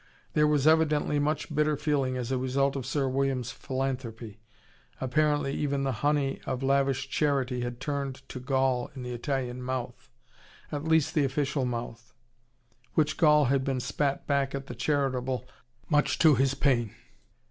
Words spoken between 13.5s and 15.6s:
been spat back at the charitable,